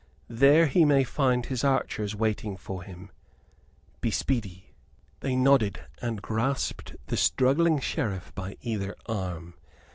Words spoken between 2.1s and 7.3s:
waiting for him. Be speedy." They nodded and grasped the